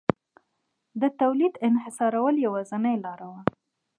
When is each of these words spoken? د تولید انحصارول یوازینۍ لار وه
د 1.01 1.03
تولید 1.19 1.53
انحصارول 1.67 2.35
یوازینۍ 2.45 2.95
لار 3.05 3.19
وه 3.29 3.39